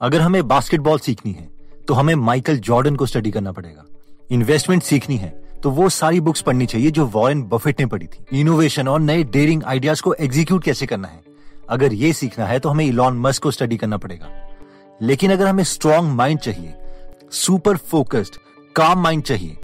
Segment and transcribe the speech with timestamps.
[0.00, 1.48] अगर हमें बास्केटबॉल सीखनी है
[1.88, 3.84] तो हमें माइकल जॉर्डन को स्टडी करना पड़ेगा।
[4.30, 5.28] इन्वेस्टमेंट सीखनी है
[5.62, 9.22] तो वो सारी बुक्स पढ़नी चाहिए जो वॉरेन बफेट ने पढ़ी थी। इनोवेशन और नए
[9.24, 11.20] डेयरिंग आइडियाज़ को एग्जीक्यूट कैसे करना है?
[11.68, 14.28] अगर ये सीखना है तो हमें इलॉन मस्क को स्टडी करना पड़ेगा।
[15.00, 16.74] लेकिन अगर हमें स्ट्रॉन्ग माइंड चाहिए
[17.32, 18.36] सुपर फोकस्ड
[18.76, 19.56] काम माइंड चाहिए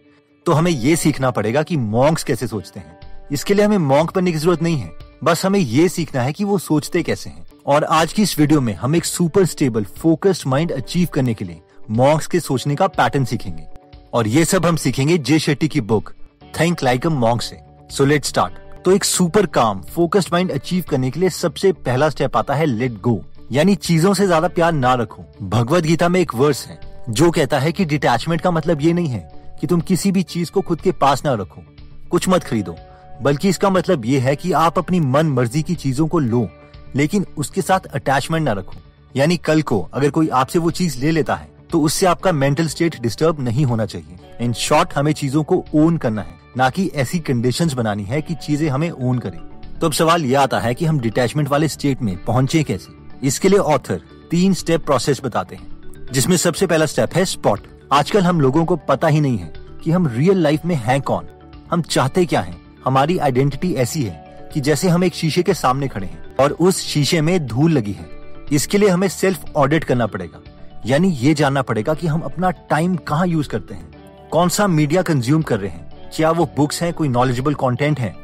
[0.47, 4.33] तो हमें यह सीखना पड़ेगा कि मॉन्क्स कैसे सोचते हैं। इसके लिए हमें मॉन्क बनने
[4.33, 4.91] की ज़रूरत नहीं है।
[5.25, 8.61] बस हमें ये सीखना है कि वो सोचते कैसे हैं। और आज की इस वीडियो
[8.61, 12.87] में हम एक super stable, focused mind achieve करने के लिए मॉन्क्स के सोचने का
[12.89, 13.67] पैटर्न सीखेंगे।
[14.13, 16.11] और ये सब हम सीखेंगे जे शेट्टी की book
[16.59, 17.59] think like a monk से।
[17.91, 22.09] सो लेट स्टार्ट तो एक सुपर काम, फोकस्ड माइंड अचीव करने के लिए सबसे पहला
[22.09, 23.21] स्टेप आता है लेट गो
[23.53, 26.79] यानी चीज़ों से ज़्यादा प्यार ना रखो। भगवत गीता में एक वर्स है,
[27.11, 30.51] जो कहता है कि डिटैचमेंट का मतलब ये नहीं है कि तुम किसी भी चीज़
[30.51, 31.63] को खुद के पास ना रखो।
[32.11, 32.77] कुछ मत खरीदो,
[33.23, 36.49] बल्कि इसका मतलब ये है कि आप अपनी मन मर्ज़ी की चीज़ों को लो।
[36.97, 38.77] लेकिन उसके साथ अटैचमेंट ना रखो।
[39.17, 42.67] यानी कल को अगर कोई आपसे वो चीज़ ले लेता है तो उससे आपका मेंटल
[42.67, 46.91] स्टेट डिस्टर्ब नहीं होना चाहिए। इन शॉर्ट हमें चीज़ों को ओन करना है, ना कि
[46.95, 49.39] ऐसी कंडीशंस बनानी है कि चीज़ें हमें ओन करें।
[49.79, 52.93] तो अब सवाल यह आता है कि हम डिटैचमेंट वाले स्टेट में पहुँचे कैसे?
[53.27, 55.69] इसके लिए ऑथर तीन स्टेप प्रोसेस बताते हैं,
[56.13, 59.53] जिसमें सबसे पहला स्टेप है स्पॉट आजकल हम लोगों को पता ही नहीं है
[59.85, 61.27] कि हम रियल लाइफ में हैं कौन।
[61.71, 62.61] हम चाहते क्या हैं?
[62.85, 66.81] हमारी आइडेंटिटी ऐसी है कि जैसे हम एक शीशे के सामने खड़े हैं। और उस
[66.81, 68.11] शीशे में धूल लगी है।
[68.53, 70.41] इसके लिए हमें सेल्फ ऑडिट करना पड़ेगा।
[70.87, 73.91] यानी ये जानना पड़ेगा कि हम अपना टाइम कहाँ यूज़ करते हैं।
[74.29, 76.11] कौन सा मीडिया कंज्यूम कर रहे हैं?
[76.17, 78.17] क्या वो बुक्स हैं, कोई नॉलेजेबल कंटेंट है,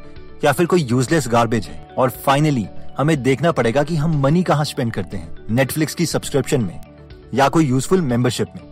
[0.43, 1.89] या फिर कोई यूजलेस गार्बेज है?
[1.97, 6.61] और फाइनली, हमें देखना पड़ेगा कि हम मनी कहाँ स्पेंड करते हैं, नेटफ्लिक्स की सब्सक्रिप्शन
[6.61, 6.81] में,
[7.33, 8.63] या कोई यूजफुल मेंबरशिप में।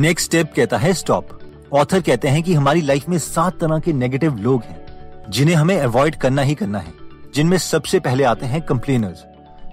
[0.00, 1.28] नेक्स्ट स्टेप कहता है स्टॉप।
[1.72, 4.86] ऑथर कहते हैं कि हमारी लाइफ में सात तरह के नेगेटिव लोग हैं,
[5.30, 7.01] जिन्हें हमें अवॉइड करना ही करना है।
[7.34, 9.24] जिनमें सबसे पहले आते हैं कंप्लेनर्स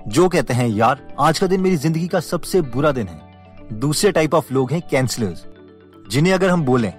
[0.08, 4.12] जो कहते हैं, यार, आज का दिन मेरी ज़िंदगी का सबसे बुरा दिन है। दूसरे
[4.12, 5.46] टाइप ऑफ़ लोग हैं कैंसलर्स
[6.10, 6.94] जिन्हें अगर हम बोलें,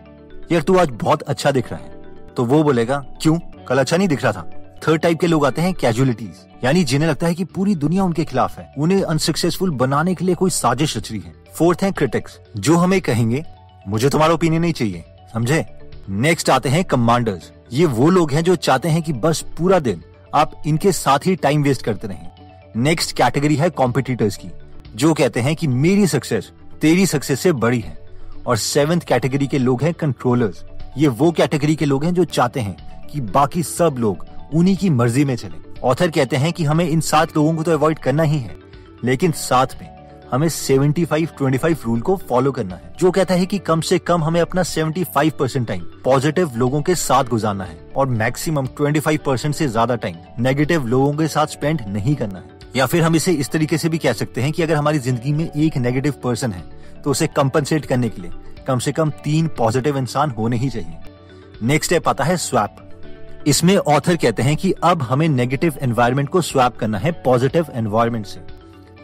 [0.52, 3.38] यार, तू आज बहुत अच्छा दिख रहा है। तो वो बोलेगा, क्यों?
[3.68, 4.50] कल अच्छा नहीं दिख रहा था।
[4.88, 8.24] थर्ड टाइप के लोग आते हैं कैजुअलिटीज यानी जिन्हें लगता है कि पूरी दुनिया उनके
[8.24, 12.38] खिलाफ है। उन्हें अनसक्सेसफुल बनाने के लिए कोई साजिश रच रही है। फोर्थ है क्रिटिक्स
[12.56, 13.44] जो हमें कहेंगे,
[13.88, 15.64] मुझे तुम्हारा ओपिनियन नहीं चाहिए। समझे?
[16.08, 20.02] नेक्स्ट आते हैं कमांडर्स ये वो लोग हैं जो चाहते हैं कि बस पूरा दिन
[20.34, 24.50] आप इनके साथ ही टाइम वेस्ट करते रहे। नेक्स्ट कैटेगरी है कॉम्पिटिटर्स की,
[24.96, 27.98] जो कहते हैं कि मेरी सक्सेस तेरी सक्सेस से बड़ी है।
[28.46, 30.64] और सेवेंथ कैटेगरी के लोग हैं कंट्रोलर्स
[30.98, 34.90] ये वो कैटेगरी के लोग हैं जो चाहते हैं कि बाकी सब लोग उन्हीं की
[34.90, 38.22] मर्ज़ी में चले। ऑथर कहते हैं कि हमें इन सात लोगों को तो अवॉइड करना
[38.22, 38.56] ही है,
[39.04, 39.88] लेकिन साथ में
[40.32, 44.40] हमें 75-25 रूल को फॉलो करना है, जो कहता है कि कम से कम हमें
[44.40, 49.68] अपना 75 परसेंट टाइम पॉजिटिव लोगों के साथ गुजारना है और मैक्सिमम 25 परसेंट से
[49.68, 53.50] ज़्यादा टाइम नेगेटिव लोगों के साथ स्पेंड नहीं करना है। या फिर हम इसे इस
[53.50, 56.62] तरीके से भी कह सकते हैं कि अगर हमारी ज़िंदगी में एक नेगेटिव पर्सन है
[57.02, 58.30] तो उसे कम्पनसेट करने के लिए
[58.66, 60.98] कम से कम तीन पॉजिटिव इंसान होने ही चाहिए।
[61.62, 62.76] नेक्स्ट स्टेप आता है स्वैप
[63.46, 68.26] इसमें ऑथर कहते हैं कि अब हमें नेगेटिव एनवायरनमेंट को स्वैप करना है पॉजिटिव एनवायरनमेंट
[68.26, 68.40] से।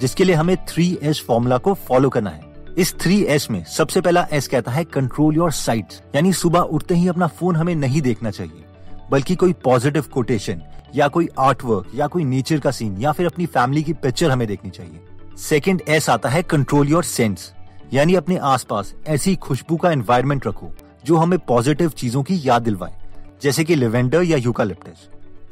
[0.00, 2.44] जिसके लिए हमें थ्री एस फॉर्मूला को फॉलो करना है।
[2.78, 6.94] इस थ्री एस में सबसे पहला एस कहता है कंट्रोल योर साइट यानी सुबह उठते
[6.94, 8.64] ही अपना फ़ोन हमें नहीं देखना चाहिए,
[9.10, 10.62] बल्कि कोई पॉजिटिव कोटेशन
[10.94, 14.30] या कोई आर्ट वर्क या कोई नेचर का सीन या फिर अपनी फैमिली की पिक्चर
[14.30, 15.00] हमें देखनी चाहिए।
[15.38, 17.52] सेकेंड एस आता है कंट्रोल योर सेंस
[17.92, 20.70] यानी अपने आसपास ऐसी खुशबू का एनवायरमेंट रखो,
[21.04, 22.94] जो हमें पॉजिटिव चीज़ों की याद दिलवाए,
[23.42, 25.08] जैसे कि लिवेंडर या यूकालिप्टस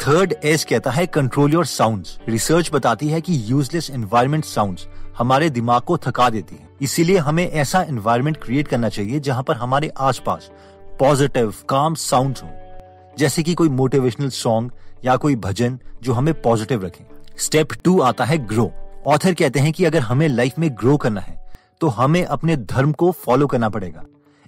[0.06, 4.86] थर्ड एस कहता है कंट्रोल योर साउंड्स रिसर्च बताती है कि यूजलेस एनवायरमेंट साउंड्स
[5.18, 9.56] हमारे दिमाग को थका देती है। इसीलिए हमें ऐसा एनवायरमेंट क्रिएट करना चाहिए जहाँ पर
[9.56, 10.50] हमारे आसपास
[11.00, 12.50] पॉजिटिव काम साउंड हो।
[13.18, 14.72] जैसे कि कोई मोटिवेशनल सॉन्ग
[15.04, 17.06] या कोई भजन जो हमें पॉजिटिव रखे।
[17.38, 18.70] स्टेप टू आता है ग्रो
[19.06, 21.42] ऑथर कहते हैं कि अगर हमें लाइफ में ग्रो करना है
[21.80, 24.04] तो हमें अपने धर्म को फॉलो करना पड़ेगा।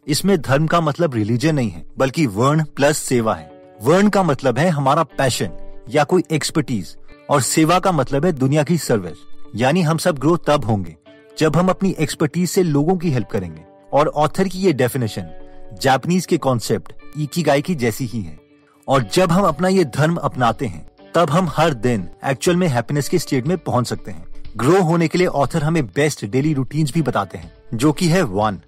[0.07, 4.59] इसमें धर्म का मतलब रिलीजन नहीं है, बल्कि वर्ण प्लस सेवा है। वर्ण का मतलब
[4.59, 5.51] है हमारा पैशन
[5.91, 6.97] या कोई एक्सपर्टीज
[7.31, 9.17] और सेवा का मतलब है दुनिया की सर्विस
[9.57, 10.97] यानी हम सब ग्रो तब होंगे,
[11.39, 13.63] जब हम अपनी एक्सपर्टीज से लोगों की हेल्प करेंगे।
[13.93, 15.29] और ऑथर की ये डेफिनेशन
[15.83, 18.39] जापानीज के कॉन्सेप्ट इकी गाय की जैसी ही है।
[18.89, 23.09] और जब हम अपना ये धर्म अपनाते हैं, तब हम हर दिन एक्चुअल में हैप्पीनेस
[23.09, 24.25] के स्टेट में पहुँच सकते हैं।
[24.57, 28.23] ग्रो होने के लिए ऑथर हमें बेस्ट डेली रूटीन्स भी बताते हैं, जो कि है
[28.23, 28.61] वन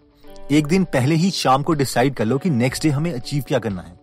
[0.50, 3.58] एक दिन पहले ही शाम को डिसाइड कर लो कि नेक्स्ट डे हमें अचीव क्या
[3.58, 3.97] करना है।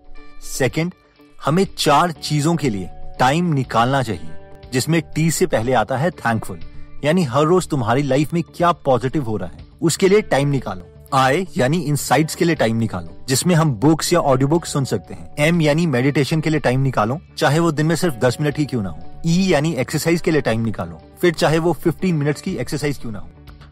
[0.47, 0.93] सेकंड
[1.39, 2.89] हमें चार चीज़ों के लिए
[3.19, 4.31] टाइम निकालना चाहिए,
[4.73, 6.59] जिसमें टी से पहले आता है थैंकफुल
[7.03, 10.91] यानी हर रोज तुम्हारी लाइफ में क्या पॉजिटिव हो रहा है, उसके लिए टाइम निकालो।
[11.13, 11.97] आए यानी इन
[12.37, 15.85] के लिए टाइम निकालो, जिसमें हम बुक्स या ऑडियो बुक सुन सकते हैं। एम यानी
[15.87, 18.89] मेडिटेशन के लिए टाइम निकालो, चाहे वो दिन में सिर्फ़ दस मिनट ही क्यों ना
[18.89, 22.55] हो। ई e यानी एक्सरसाइज के लिए टाइम निकालो, फिर चाहे वो फिफ्टीन मिनट्स की
[22.55, 23.29] एक्सरसाइज क्यों ना हो।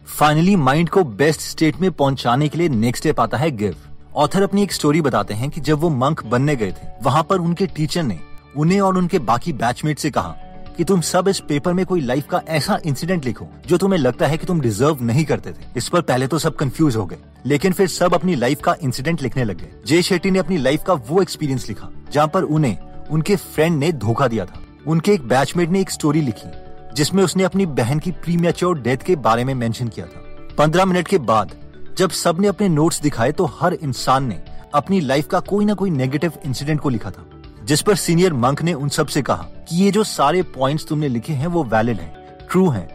[0.09, 3.75] फाइनली माइंड को बेस्ट स्टेट में पहुँचाने के लिए नेक्स्ट स्टेप आता है गिव
[4.15, 7.37] ऑथर अपनी एक स्टोरी बताते हैं कि जब वो मंक बनने गए थे, वहाँ पर
[7.37, 8.19] उनके टीचर ने
[8.55, 10.35] उन्हें और उनके बाकी बैचमेट से कहा
[10.77, 14.27] कि तुम सब इस पेपर में कोई लाइफ का ऐसा इंसिडेंट लिखो जो तुम्हें लगता
[14.27, 17.17] है कि तुम डिजर्व नहीं करते थे। इस पर पहले तो सब कंफ्यूज हो गए,
[17.45, 20.93] लेकिन फिर सब अपनी लाइफ का इंसिडेंट लिखने लगे जय शेट्टी ने अपनी लाइफ का
[20.93, 22.77] वो एक्सपीरियंस लिखा, जहाँ पर उन्हें
[23.11, 26.51] उनके फ्रेंड ने धोखा दिया था। उनके एक बैचमेट ने एक स्टोरी लिखी,
[26.95, 30.23] जिसमें उसने अपनी बहन की प्रीमेच्योर डेथ के बारे में मेंशन किया था।
[30.57, 31.51] पंद्रह मिनट के बाद
[31.97, 34.41] जब सबने अपने नोट्स दिखाए तो हर इंसान ने
[34.73, 37.25] अपनी लाइफ का कोई ना कोई नेगेटिव इंसिडेंट को लिखा था
[37.63, 41.33] जिस पर सीनियर मंक ने उन सबसे कहा कि ये जो सारे पॉइंट्स तुमने लिखे
[41.33, 42.87] हैं वो वैलिड हैं, ट्रू हैं,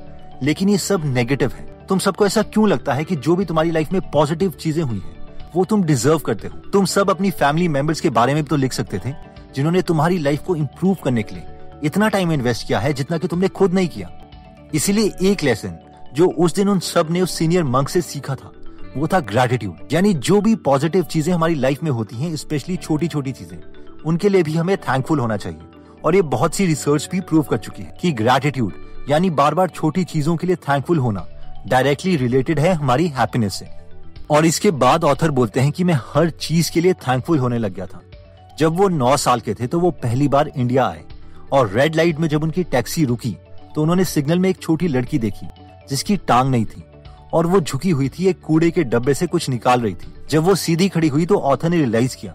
[0.42, 3.70] लेकिन ये सब नेगेटिव है। तुम सबको ऐसा क्यों लगता है कि जो भी तुम्हारी
[3.70, 5.16] लाइफ में पॉजिटिव चीज़ें हुई हैं,
[5.54, 6.58] वो तुम डिजर्व करते हो?
[6.70, 9.14] तुम सब अपनी फैमिली मेंबर्स के बारे में भी तो लिख सकते थे
[9.54, 11.46] जिन्होंने तुम्हारी लाइफ को इम्प्रूव करने के लिए
[11.84, 14.10] इतना टाइम इन्वेस्ट किया है जितना कि तुमने खुद नहीं किया।
[14.74, 15.78] इसीलिए एक लेसन
[16.14, 18.52] जो उस दिन उन सबने उस सीनियर मंक से सीखा था
[18.96, 23.08] वो था ग्रेटिट्यूड यानी जो भी पॉजिटिव चीज़ें हमारी लाइफ में होती हैं स्पेशली छोटी
[23.08, 23.58] छोटी चीज़ें,
[24.06, 25.61] उनके लिए भी हमें थैंकफुल होना चाहिए।
[26.05, 28.73] और ये बहुत सी रिसर्च भी प्रूव कर चुकी है कि ग्रेटिट्यूड
[29.08, 31.26] यानी बार बार छोटी चीज़ों के लिए थैंकफुल होना
[31.69, 33.69] डायरेक्टली रिलेटेड है हमारी हैप्पीनेस से।
[34.31, 37.75] और इसके बाद ऑथर बोलते हैं कि मैं हर चीज़ के लिए थैंकफुल होने लग
[37.75, 38.02] गया था।
[38.58, 41.05] जब वो नौ साल के थे तो वो पहली बार इंडिया आए,
[41.52, 43.37] और रेड लाइट में जब उनकी टैक्सी रुकी
[43.75, 45.46] तो उन्होंने सिग्नल में एक छोटी लड़की देखी,
[45.91, 46.82] जिसकी टांग नहीं थी।
[47.32, 50.42] और वो झुकी हुई थी एक कूड़े के डब्बे से कुछ निकाल रही थी। जब
[50.42, 52.32] वो सीधी खड़ी हुई तो ऑथर ने रियलाइज़ किया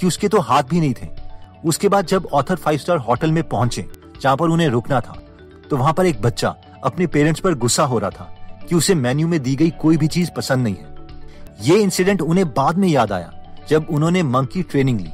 [0.00, 1.08] कि उसके तो हाथ भी नहीं थे।
[1.64, 3.88] उसके बाद जब ऑथर फाइव स्टार होटल में पहुँचे,
[4.22, 5.22] जहाँ पर उन्हें रुकना था
[5.70, 6.54] तो वहाँ पर एक बच्चा
[6.84, 8.32] अपने पेरेंट्स पर गुस्सा हो रहा था
[8.68, 10.94] कि उसे मेन्यू में दी गई कोई भी चीज़ पसंद नहीं है।
[11.62, 13.32] ये इंसिडेंट उन्हें बाद में याद आया,
[13.68, 15.10] जब उन्होंने मंक ट्रेनिंग ली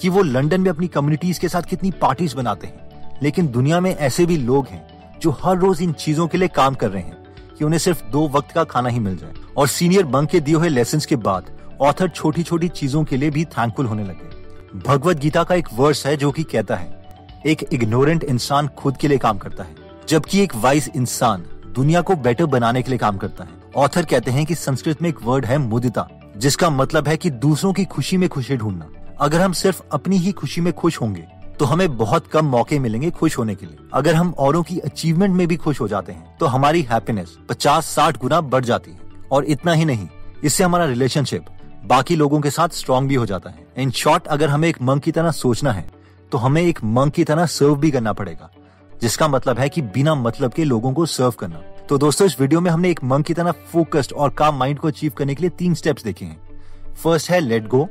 [0.00, 3.94] कि वो लंदन में अपनी कम्युनिटीज के साथ कितनी पार्टीज़ बनाते हैं। लेकिन दुनिया में
[3.96, 4.86] ऐसे भी लोग हैं
[5.20, 7.23] जो हर रोज इन चीज़ों के लिए काम कर रहे हैं।
[7.58, 10.54] कि उन्हें सिर्फ़ दो वक्त का खाना ही मिल जाए। और सीनियर मंक के दिए
[10.54, 15.16] हुए लेसन के बाद ऑथर छोटी छोटी चीज़ों के लिए भी थैंकफुल होने लगे। भगवत
[15.16, 17.04] गीता का एक वर्स है जो कि कहता है,
[17.46, 19.74] एक इग्नोरेंट इंसान खुद के लिए काम करता है,
[20.08, 24.30] जबकि एक वाइज इंसान दुनिया को बेटर बनाने के लिए काम करता है। ऑथर कहते
[24.30, 28.16] हैं कि संस्कृत में एक वर्ड है मुदिता, जिसका मतलब है कि दूसरों की खुशी
[28.16, 28.88] में खुशी ढूंढना।
[29.20, 31.26] अगर हम सिर्फ़ अपनी ही खुशी में खुश होंगे
[31.58, 35.34] तो हमें बहुत कम मौके मिलेंगे खुश होने के लिए। अगर हम औरों की अचीवमेंट
[35.36, 38.98] में भी खुश हो जाते हैं तो हमारी हैप्पीनेस पचास साठ गुना बढ़ जाती है।
[39.32, 40.08] और इतना ही नहीं,
[40.44, 41.44] इससे हमारा रिलेशनशिप
[41.84, 45.00] बाकी लोगों के साथ स्ट्रॉन्ग भी हो जाता है। इन शॉर्ट अगर हमें एक मंग
[45.00, 45.88] की तरह सोचना है
[46.32, 48.50] तो हमें एक मंग की तरह सर्व भी करना पड़ेगा,
[48.92, 52.60] जिसका मतलब है कि बिना मतलब के लोगों को सर्व करना। तो दोस्तों, इस वीडियो
[52.60, 55.50] में हमने एक मंग की तरह फोकस्ड और काम माइंड को अचीव करने के लिए
[55.50, 57.88] तीन स्टेप्स देखे हैं। फ़र्स्ट है लेट गो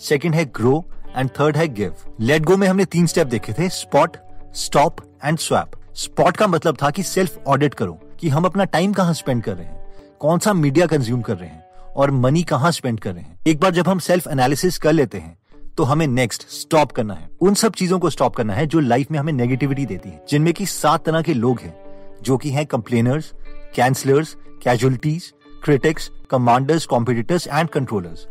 [0.00, 0.84] सेकंड है ग्रो
[1.16, 4.16] एंड थर्ड है गिव लेट गो में हमने तीन स्टेप देखे थे spot
[4.56, 8.92] stop and swap spot का मतलब था कि सेल्फ ऑडिट करो, कि हम अपना टाइम
[8.92, 12.70] कहाँ स्पेंड कर रहे हैं, कौन सा मीडिया कंज्यूम कर रहे हैं, और मनी कहाँ
[12.72, 15.38] स्पेंड कर रहे हैं। एक बार जब हम सेल्फ एनालिसिस कर लेते हैं
[15.76, 19.10] तो हमें नेक्स्ट स्टॉप करना है। उन सब चीज़ों को स्टॉप करना है जो लाइफ
[19.10, 21.74] में हमें नेगेटिविटी देती है, जिनमें की सात तरह के लोग हैं,
[22.22, 23.32] जो कि हैं complainers
[23.76, 25.32] cancellers casualties
[25.64, 28.26] critics commanders competitors and controllers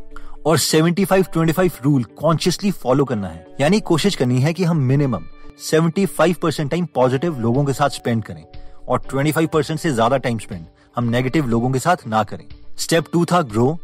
[0.45, 5.25] और 75-25 रूल कॉन्शियसली फॉलो करना है। यानी कोशिश करनी है कि हम मिनिमम
[5.61, 8.43] 75 परसेंट टाइम पॉजिटिव लोगों के साथ स्पेंड करें
[8.87, 12.45] और 25 परसेंट से ज़्यादा टाइम स्पेंड हम नेगेटिव लोगों के साथ ना करें।
[12.77, 13.77] स्टेप टू था ग्रो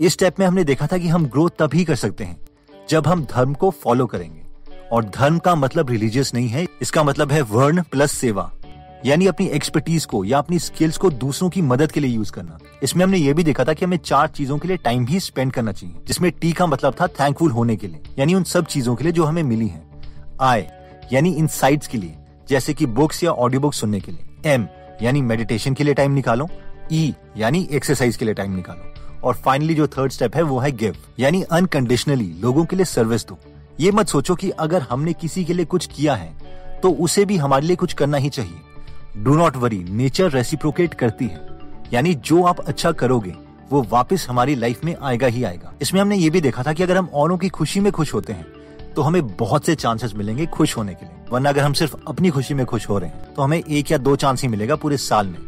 [0.00, 2.38] इस स्टेप में हमने देखा था कि हम ग्रो तभी कर सकते हैं
[2.88, 4.42] जब हम धर्म को फॉलो करेंगे।
[4.92, 8.50] और धर्म का मतलब रिलीजियस नहीं है, इसका मतलब है वर्ण प्लस सेवा।
[9.04, 12.58] यानी अपनी एक्सपर्टीज को या अपनी स्किल्स को दूसरों की मदद के लिए यूज़ करना।
[12.82, 15.52] इसमें हमने ये भी देखा था कि हमें चार चीज़ों के लिए टाइम भी स्पेंड
[15.52, 18.94] करना चाहिए जिसमें टी का मतलब था थैंकफुल होने के लिए यानी उन सब चीज़ों
[18.96, 19.82] के लिए जो हमें मिली है।
[20.40, 20.68] आय
[21.12, 22.16] यानी इन के लिए
[22.48, 24.66] जैसे की बुक्स या ऑडियो बुक सुनने के लिए। एम
[25.02, 26.48] यानी मेडिटेशन के लिए टाइम निकालो।
[26.92, 30.58] ई e, यानी एक्सरसाइज के लिए टाइम निकालो। और फाइनली जो थर्ड स्टेप है वो
[30.58, 33.38] है गिव यानी अनकंडीशनली लोगों के लिए सर्विस दो।
[33.80, 37.36] ये मत सोचो कि अगर हमने किसी के लिए कुछ किया है तो उसे भी
[37.36, 38.60] हमारे लिए कुछ करना ही चाहिए।
[39.16, 41.40] Do not worry nature reciprocate करती है।
[41.92, 43.32] यानी जो आप अच्छा करोगे,
[43.70, 46.82] वो वापस हमारी लाइफ में आएगा ही आएगा। इसमें हमने ये भी देखा था कि
[46.82, 50.46] अगर हम औरों की खुशी में खुश होते हैं तो हमें बहुत से चांसेस मिलेंगे
[50.46, 53.32] खुश होने के लिए। वरना अगर हम सिर्फ़ अपनी खुशी में खुश हो रहे हैं
[53.34, 55.38] तो हमें एक या दो चांस ही मिलेगा पूरे साल में।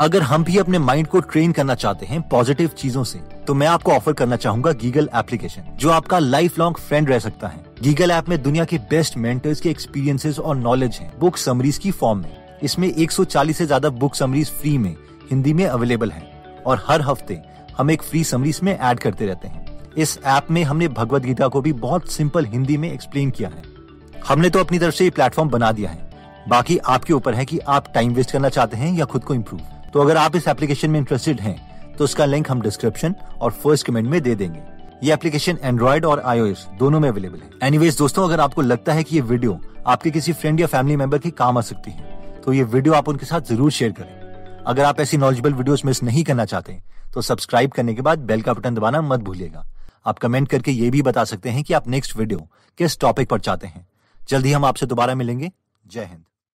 [0.00, 3.66] अगर हम भी अपने माइंड को ट्रेन करना चाहते हैं पॉजिटिव चीज़ों से तो मैं
[3.66, 8.10] आपको ऑफ़र करना चाहूँगा गीगल एप्लीकेशन जो आपका लाइफ लॉन्ग फ्रेंड रह सकता है। गीगल
[8.10, 12.18] ऐप में दुनिया के बेस्ट मेंटर्स के एक्सपीरियंसेस और नॉलेज हैं। बुक समरीज की फॉर्म
[12.18, 14.94] में। इसमें 140 से ज़्यादा बुक समरीज फ्री में
[15.30, 17.40] हिंदी में अवेलेबल हैं और हर हफ़्ते
[17.78, 21.48] हम एक फ्री समरीज में ऐड करते रहते हैं। इस ऐप में हमने भगवत गीता
[21.48, 23.62] को भी बहुत सिंपल हिंदी में एक्सप्लेन किया है।
[24.26, 26.12] हमने तो अपनी तरफ़ से ये प्लेटफॉर्म बना दिया है।
[26.48, 29.60] बाकी आपके ऊपर है कि आप टाइम वेस्ट करना चाहते हैं या खुद को इम्प्रूव
[29.92, 33.86] तो अगर आप इस एप्लीकेशन में इंटरेस्टेड हैं तो उसका लिंक हम डिस्क्रिप्शन और फ़र्स्ट
[33.86, 34.62] कमेंट में दे देंगे।
[35.02, 39.04] ये एप्लीकेशन एंड्रॉइड और आईओएस दोनों में अवेलेबल है। एनीवेज दोस्तों, अगर आपको लगता है
[39.04, 42.12] कि ये वीडियो आपके किसी फ्रेंड या फैमिली मेंबर के काम आ सकती है
[42.44, 46.02] तो ये वीडियो आप उनके साथ ज़रूर शेयर करें। अगर आप ऐसी नॉलेजेबल वीडियोस मिस
[46.02, 46.80] नहीं करना चाहते
[47.14, 49.64] तो सब्सक्राइब करने के बाद बेल का बटन दबाना मत भूलिएगा।
[50.06, 52.48] आप कमेंट करके ये भी बता सकते हैं कि आप नेक्स्ट वीडियो
[52.78, 53.86] किस टॉपिक पर चाहते हैं।
[54.28, 55.50] जल्दी हम आपसे दोबारा मिलेंगे।
[55.84, 56.24] जय हिंद।